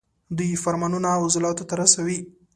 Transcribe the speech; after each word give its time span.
دوی 0.37 0.61
فرمانونه 0.63 1.09
عضلاتو 1.25 1.63
ته 1.69 1.73
رسوي. 1.81 2.19